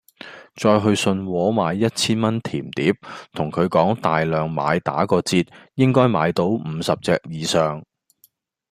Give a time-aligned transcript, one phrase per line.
[0.55, 2.91] 再去信和買一千蚊甜碟，
[3.33, 7.79] 同佢講大量買打個折，應該買到五十隻以上